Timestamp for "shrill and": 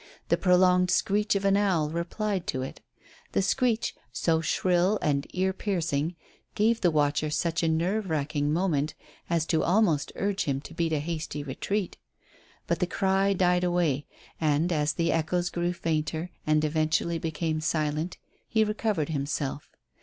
4.41-5.27